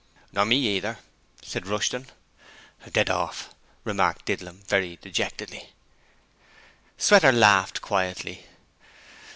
'Nor 0.33 0.45
me 0.47 0.59
neither,' 0.59 0.97
said 1.43 1.67
Rushton. 1.67 2.07
'Dead 2.91 3.07
orf!' 3.11 3.53
remarked 3.83 4.25
Didlum, 4.25 4.61
very 4.67 4.95
decidedly. 4.95 5.73
Sweater 6.97 7.31
laughed 7.31 7.83
quietly. 7.83 8.43